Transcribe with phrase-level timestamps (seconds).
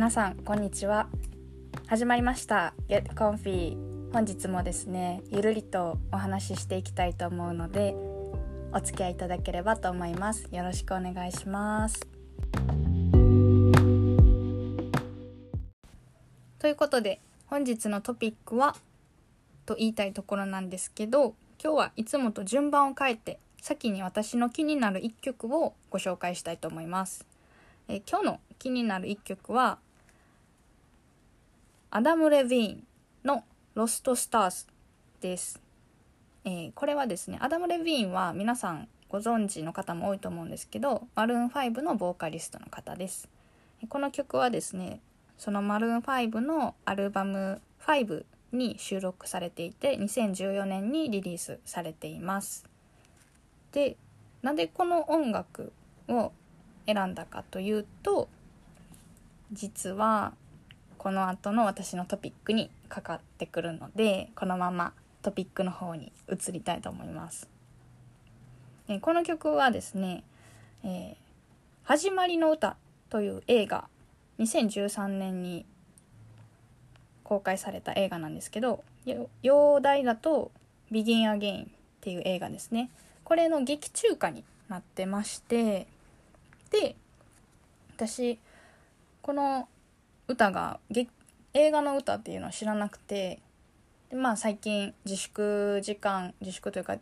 [0.00, 1.08] 皆さんこんにちは。
[1.86, 2.72] 始まりました。
[2.88, 3.76] Get Comfy
[4.14, 7.94] 本日もですねゆるりとお話ししていきたいと思うので
[8.72, 10.48] お付き合いいただければと思います。
[10.52, 12.00] よろしくお願いします。
[16.58, 18.74] ということで本日のトピックは
[19.66, 27.26] と言いたいところなんですけど今日はいつもと順番を変えて先に私の気になる一曲をご紹介したいと思います。
[27.86, 29.78] え今日の気になる一曲は
[31.92, 32.86] アダム・レヴィーン
[33.24, 33.42] の
[33.74, 34.66] 「ロスト・スターズ」
[35.20, 35.60] です、
[36.44, 43.28] えー、これはですねアダム・レヴィーンは皆さんご存知の方も多いと思うんですけどマルーン5のボーカリストの方です。
[43.88, 45.00] この曲はですね
[45.36, 52.64] そのマルーン5のアルバム5に収録されていて2014年にリリースされています。
[53.72, 53.96] で
[54.42, 55.72] なんでこの音楽
[56.08, 56.30] を
[56.86, 58.28] 選んだかというと
[59.50, 60.34] 実は
[61.00, 67.48] この後の私のトピックにかかってくるのでこのままトピックの方に移りたいと思います。
[68.86, 70.24] えこの曲はですね
[70.84, 71.16] 「えー、
[71.84, 72.76] 始まりの歌」
[73.08, 73.88] という映画
[74.40, 75.64] 2013年に
[77.24, 78.84] 公開された映画なんですけど
[79.42, 80.52] 洋題だと
[80.92, 81.68] 「ビギン・アゲイン」っ
[82.02, 82.90] ていう映画ですね
[83.24, 85.86] これの劇中歌になってまして
[86.70, 86.94] で
[87.96, 88.38] 私
[89.22, 89.66] この
[90.30, 90.78] 歌が
[91.54, 93.40] 映画の歌っていうのは知らなくて
[94.10, 96.98] でまあ最近自粛時間自粛というか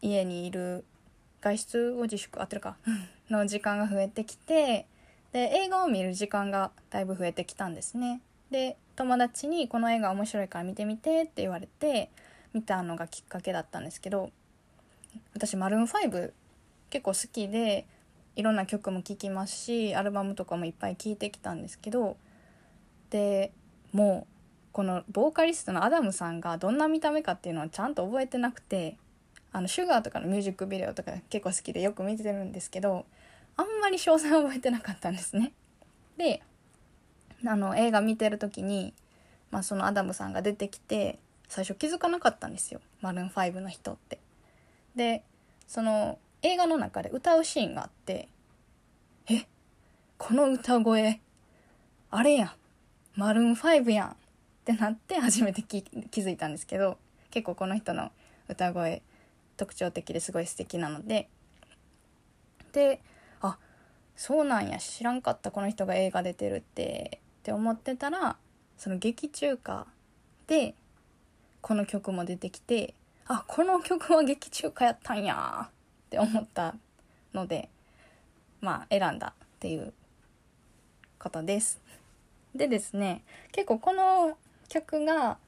[0.00, 0.84] 家にいる
[1.40, 2.76] 外出を自粛合ってるか
[3.28, 4.86] の時間が増えてきて
[5.32, 8.20] で映画を見る時間がだいぶ増えてきたんですね。
[8.50, 12.10] で友達に「この映画面白いから見てみて」って言われて
[12.52, 14.30] 見たのがきっかけだったんですけど
[15.34, 16.32] 私マルーン5
[16.90, 17.86] 結構好きで
[18.36, 22.16] いろんな曲も聴きますしアルバムとかもいっぱい聴いてきたんですけど
[23.10, 23.52] で
[23.92, 24.32] もう
[24.72, 28.96] このボーカリストのアダムさんがどんな見た目かっていうのはちゃんと覚えてなくて
[29.52, 33.06] あのシュガーとかのミュージックビデオとか結構好きでよく見てるんですけど
[33.56, 35.52] あんまり詳細覚えてなかったんですね。
[36.18, 36.42] で
[37.46, 38.92] あの映画見てる時に、
[39.50, 41.18] まあ、そのアダムさんが出てきて
[41.48, 44.18] 最初気づかなかったんですよマルーン5の人って。
[44.94, 45.22] で
[45.66, 48.28] その映画の中で歌うシーンがあって
[49.30, 49.46] え？
[50.18, 51.20] この歌声
[52.10, 52.50] あれやん
[53.16, 54.14] マルーン5やんっ
[54.66, 55.78] てなって初めて気
[56.20, 56.98] づいたんですけど
[57.30, 58.10] 結構この人の
[58.48, 59.02] 歌声
[59.56, 61.28] 特徴的ですごい素敵なので
[62.72, 63.00] で
[63.40, 63.56] あ
[64.14, 68.36] そうなんや知らんかったこの人が映画出てるってって思ってたら
[68.76, 69.86] その劇中歌
[70.46, 70.74] で
[71.62, 72.94] この曲も出てきて
[73.26, 75.70] あこの曲は劇中歌やったんやっ
[76.10, 76.74] て思った
[77.32, 77.70] ので
[78.60, 79.94] まあ選んだっていう
[81.18, 81.80] ことです。
[82.56, 83.22] でですね
[83.52, 84.36] 結構この
[84.68, 85.38] 曲が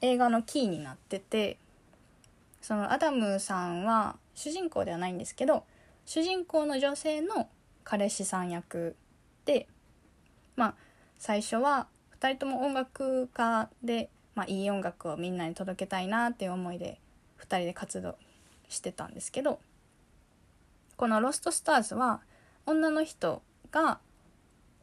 [0.00, 1.58] 映画のキーになってて
[2.60, 5.64] そのアダムさんは主人公ではないんですけど
[6.06, 7.48] 主人公の女性の
[7.84, 8.96] 彼氏さん役
[9.44, 9.66] で
[10.56, 10.74] まあ
[11.18, 11.86] 最初は
[12.20, 17.00] 2人とも音楽家で、まあ、いい音楽をみんなに届けたいなっていう思いで
[17.40, 18.16] 2人で活動
[18.68, 19.60] してたんですけど
[20.96, 22.20] この「ロストスターズ」は
[22.66, 23.98] 女の人が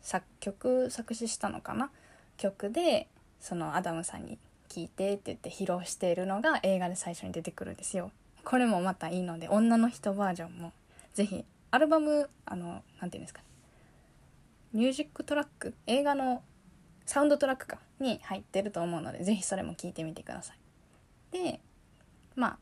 [0.01, 1.89] 作曲作詞したのかな？
[2.37, 3.07] 曲で
[3.39, 4.37] そのアダムさんに
[4.67, 8.11] 聴いてって言って披露しているのが映画で最初に出てくるんですよ。
[8.43, 10.71] これもまたいいので女の人バージョンも
[11.13, 13.41] ぜひアルバムあの何て言うんですか？
[14.73, 15.73] ミュージックトラック？
[15.87, 16.43] 映画の
[17.05, 17.79] サウンドトラックか？
[17.99, 20.57] に入ってると思うのでぜひそれも聞いてみてください。
[21.31, 21.59] で
[22.35, 22.57] まあ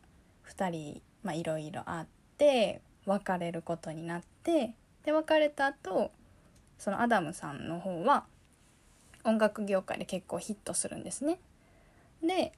[0.50, 1.02] 2人
[1.34, 6.12] いろいろあって別れることになってで別れた後
[6.78, 8.26] そのアダムさんの方は
[9.24, 11.40] 音楽業界で結構ヒットするんですね。
[12.24, 12.54] で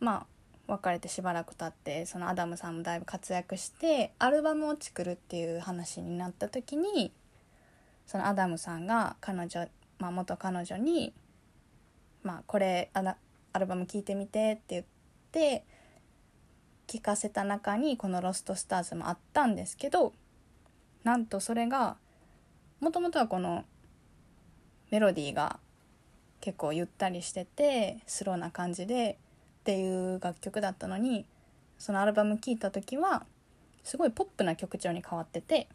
[0.00, 0.26] ま
[0.68, 7.12] あ別れてしばらく経ってそのアダムさんもだいぶ活躍してアルバムを作るっていう話になった時に
[8.06, 9.68] そのアダムさんが彼女、
[9.98, 11.12] まあ、元彼女に
[12.22, 14.84] 「まあ、これアルバム聴いてみて」って言っ
[15.30, 15.64] て
[16.86, 20.12] 聞かせた中にこの「ロストスターズ」もあったんですけど
[21.04, 21.96] なんとそれが
[22.80, 23.64] もともとはこの
[24.90, 25.58] メロディーが
[26.40, 29.18] 結構ゆったりしててスローな感じで
[29.60, 31.26] っていう楽曲だったのに
[31.78, 33.24] そのアルバム聴いた時は
[33.82, 35.68] すごいポップな曲調に変わってて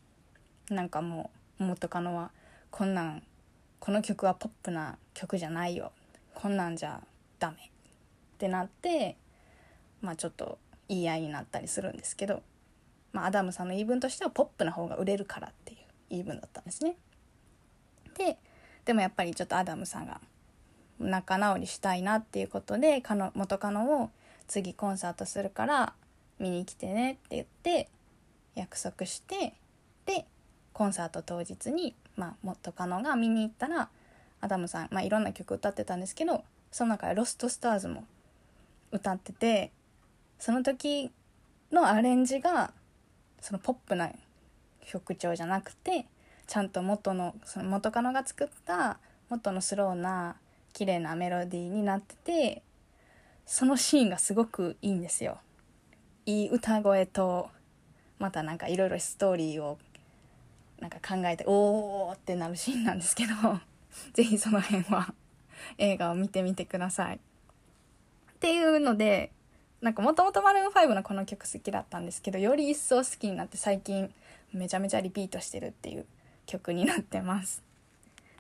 [0.69, 2.31] なんかもう元カノは
[2.69, 3.24] こんなん
[3.80, 5.92] この曲はポップな曲じゃないよ
[6.36, 7.01] こんなんじゃ
[7.39, 9.18] ダメってなって
[10.01, 10.57] まあちょっと
[10.88, 12.44] 言い合いになったりするんですけど、
[13.13, 15.80] まあ、アダムさんの言い分としてはポップな方が売れるからっていう。
[16.11, 16.95] 言い分だったんですね。
[18.17, 18.37] で
[18.85, 20.19] でもやっぱりちょっとアダムさんが
[20.99, 23.01] 仲直りしたいなっていうことで
[23.33, 24.09] 元カノを
[24.47, 25.93] 次コンサートするから
[26.39, 27.89] 見に来てねって言って
[28.55, 29.53] 約束して
[30.05, 30.25] で
[30.73, 33.89] コンサート当日に、まあ、元カノが見に行ったら
[34.41, 38.03] アダムさん、まあ、いろんな曲歌ってたんですけどその中で「ロストスターズ」も
[38.91, 39.71] 歌ってて
[40.39, 41.11] その時
[41.71, 42.73] のアレンジが
[43.39, 44.11] そのポップな
[44.85, 46.05] 曲調じゃなくて
[46.47, 48.99] ちゃんと元のその元カノが作った
[49.29, 50.35] 元のスローな
[50.73, 52.61] 綺麗なメロディーになってて
[53.45, 55.37] そのシーンがすごくいいんですよ。
[56.25, 57.49] いい歌声と
[58.19, 59.77] またなんかいろいろストーリーを
[60.79, 63.33] なんか考えておーってなるシーンなんですけど
[64.13, 65.13] 是非その辺は
[65.77, 67.15] 映画を見てみてください。
[67.15, 67.19] っ
[68.39, 69.31] ていうので
[69.81, 74.13] なんかもともとマルーン5のこの曲好きだったんですけどより一層好きになって最近
[74.53, 76.06] めちゃめちゃリピートしてるっていう
[76.45, 77.63] 曲になってます。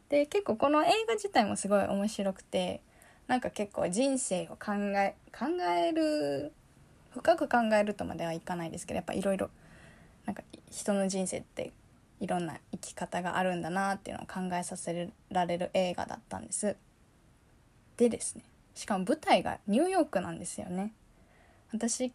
[0.09, 2.81] で結構この映画自体もすごい面白くて
[3.27, 6.51] なんか結構人生を考え考える
[7.11, 9.49] 深く考えるとまではいかないですけどやっぱいろいろ
[10.25, 11.71] なんか人の人生って
[12.19, 16.75] いろんな生き方があるんだなっていうのを考えさせられる映画だったんです。
[17.97, 18.43] でですね
[18.75, 20.93] しかも舞台がニューヨークなんですよね。
[21.73, 22.11] 私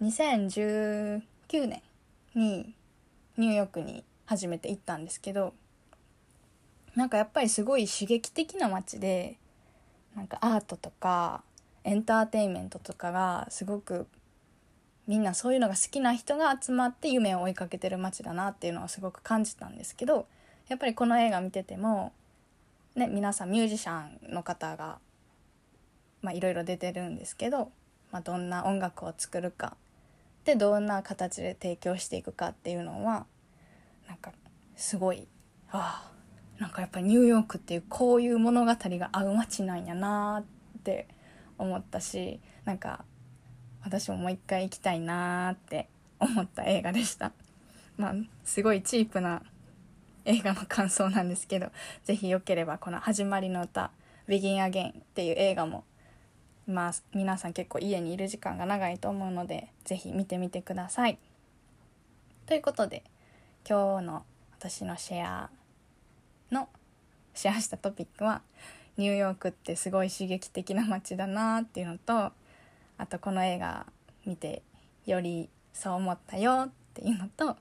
[0.00, 1.82] 2019年
[2.34, 2.74] に
[3.36, 5.54] ニューヨークに初めて行ったんですけど
[6.94, 9.36] なんかやっぱりすごい刺激的な街で
[10.16, 11.42] なんかアートとか
[11.84, 14.06] エンターテインメントとかがすごく
[15.06, 20.26] みんなそういうのが好きな人が集まって夢を追いかけてる街だなっていうのはすごく感じたんですけど
[20.68, 22.12] やっぱりこの映画見てても、
[22.94, 24.98] ね、皆さんミュージシャンの方が
[26.32, 27.72] いろいろ出てるんですけど、
[28.12, 29.76] まあ、どんな音楽を作るか
[30.50, 33.26] でどんな形で提供していくかっていうのは
[34.08, 34.32] なんか
[34.76, 35.28] すごい
[35.70, 36.10] あ
[36.58, 40.44] あなんかやっぱニューヨークっていうこういう物語が合う街なんやな
[40.78, 41.06] って
[41.56, 43.04] 思ったしなんか
[43.82, 45.88] 私ももう一回行きたいなって
[46.18, 47.32] 思った映画でした。
[47.96, 48.14] まあ
[48.44, 49.42] すごいチープな
[50.24, 51.70] 映画の感想なんですけど
[52.04, 53.90] 是非よければこの「始まりの歌
[54.28, 55.84] Begin Again」っていう映画も
[56.70, 61.18] まあ皆さん結構家にいる時間が長いと思うので是非見てみてください。
[62.46, 63.04] ということで
[63.68, 64.24] 今日の
[64.58, 65.50] 私のシェア
[66.50, 66.68] の
[67.34, 68.42] シェアしたトピックは
[68.96, 72.32] ニューヨークってすごい刺激的な街だなっていうのと
[72.98, 73.86] あとこの映画
[74.26, 74.62] 見て
[75.06, 77.56] よりそう思ったよっていうのと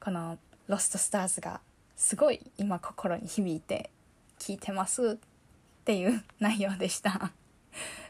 [0.00, 1.60] この「ロストスターズ」が
[1.96, 3.90] すごい今心に響いて
[4.38, 7.32] 聞いてますっていう内容でした。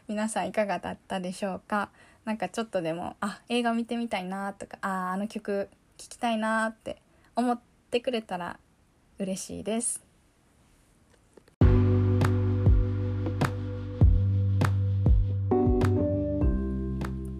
[0.07, 1.89] 皆さんいかがだったでしょうか？
[2.23, 5.67] 何かちょっとでもあ映画見てみたいなとかあああの曲
[5.97, 7.01] 聴きたいなって
[7.35, 7.59] 思っ
[7.91, 8.57] てくれたら
[9.19, 10.01] 嬉しいです。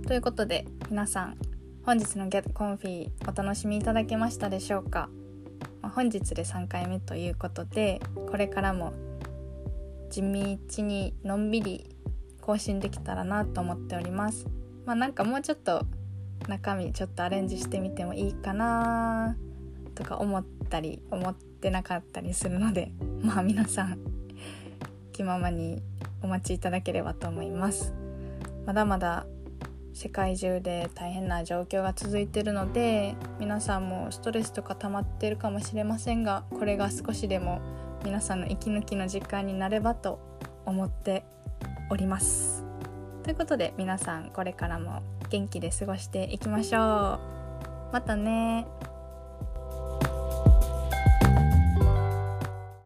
[0.06, 1.38] ということで皆さん
[1.86, 5.10] 本日の Get Comfy お楽しみいただけましたでしょうか、
[5.82, 8.94] まあ、本日で3回目ということでこれからも
[10.10, 11.97] 地道にのんびり
[12.48, 14.48] 更新できたらなと思っております。
[14.86, 15.86] まあなんかもうちょっと
[16.48, 19.36] 中身ちょっとアレンジしてみてもいいかな
[19.96, 24.00] とか思ったり思ってなかったりするので まあ皆さん
[25.12, 25.84] 気ままに
[26.24, 27.94] お待ちいただければと思います。
[28.66, 29.26] まだまだ
[29.94, 37.60] 世界中で大変な状況が続いてるので皆さんもストレスとか溜まってるかもしれませんがこれが少しでも
[38.06, 40.20] 皆さんの息抜きの時間になればと
[40.66, 41.26] 思って
[41.90, 42.66] おります。
[43.24, 47.20] ということで皆さんこれからも元気で過ごしていきましょう。
[47.92, 48.68] またね